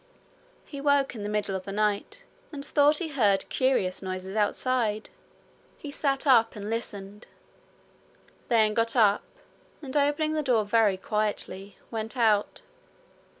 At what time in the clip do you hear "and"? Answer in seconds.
2.51-2.65, 6.55-6.71, 9.79-9.95